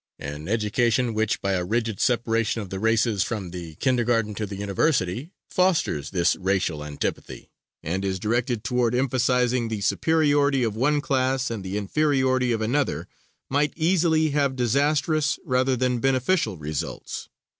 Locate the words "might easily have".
13.47-14.55